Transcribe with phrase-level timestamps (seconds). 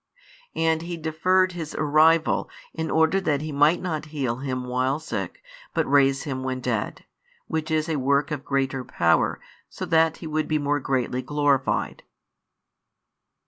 [0.55, 5.43] And He deferred His arrival in order that He might not heal him while sick,
[5.75, 7.05] but raise him when dead;
[7.45, 12.01] which is a work of greater power, so that He would be more greatly glorified.